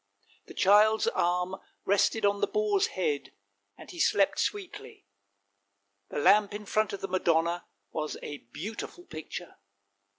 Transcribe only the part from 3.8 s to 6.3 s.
he slept sweetly; the